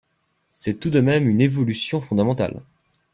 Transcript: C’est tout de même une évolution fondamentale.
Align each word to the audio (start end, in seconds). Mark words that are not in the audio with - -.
C’est 0.55 0.79
tout 0.79 0.89
de 0.89 0.99
même 0.99 1.29
une 1.29 1.41
évolution 1.41 2.01
fondamentale. 2.01 2.63